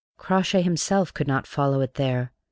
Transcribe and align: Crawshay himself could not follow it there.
Crawshay 0.17 0.63
himself 0.63 1.13
could 1.13 1.27
not 1.27 1.45
follow 1.45 1.79
it 1.81 1.93
there. 1.93 2.31